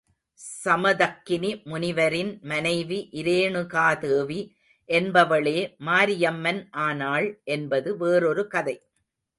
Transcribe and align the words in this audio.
சமதக்கினி 0.39 1.51
முனிவரின் 1.65 2.31
மனைவி 2.43 2.99
இரேணுகாதேவி 3.13 4.39
என்பவளே 4.89 5.57
மாரியம்மன் 5.79 6.61
ஆனாள் 6.87 7.29
என்பது 7.49 7.97
வேறொரு 7.97 8.45
கதை. 8.47 8.75